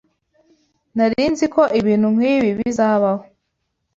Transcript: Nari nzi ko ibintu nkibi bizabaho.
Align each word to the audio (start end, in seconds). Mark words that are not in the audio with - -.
Nari 0.95 1.23
nzi 1.31 1.45
ko 1.53 1.63
ibintu 1.79 2.07
nkibi 2.15 2.49
bizabaho. 2.57 3.23